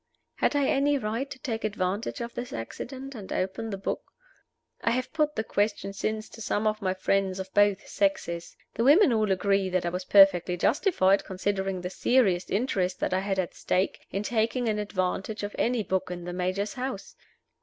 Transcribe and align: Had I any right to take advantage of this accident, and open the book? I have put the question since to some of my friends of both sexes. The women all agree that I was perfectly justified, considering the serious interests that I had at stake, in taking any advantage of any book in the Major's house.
Had 0.37 0.55
I 0.55 0.65
any 0.67 0.97
right 0.97 1.29
to 1.29 1.37
take 1.37 1.63
advantage 1.63 2.21
of 2.21 2.33
this 2.33 2.51
accident, 2.51 3.13
and 3.13 3.31
open 3.31 3.69
the 3.69 3.77
book? 3.77 4.01
I 4.83 4.89
have 4.89 5.13
put 5.13 5.35
the 5.35 5.43
question 5.43 5.93
since 5.93 6.27
to 6.29 6.41
some 6.41 6.65
of 6.65 6.81
my 6.81 6.95
friends 6.95 7.39
of 7.39 7.53
both 7.53 7.85
sexes. 7.87 8.57
The 8.73 8.83
women 8.83 9.13
all 9.13 9.31
agree 9.31 9.69
that 9.69 9.85
I 9.85 9.89
was 9.89 10.05
perfectly 10.05 10.57
justified, 10.57 11.23
considering 11.23 11.81
the 11.81 11.91
serious 11.91 12.49
interests 12.49 12.99
that 12.99 13.13
I 13.13 13.19
had 13.19 13.37
at 13.37 13.53
stake, 13.53 14.07
in 14.09 14.23
taking 14.23 14.67
any 14.67 14.81
advantage 14.81 15.43
of 15.43 15.55
any 15.59 15.83
book 15.83 16.09
in 16.09 16.23
the 16.23 16.33
Major's 16.33 16.73
house. 16.73 17.15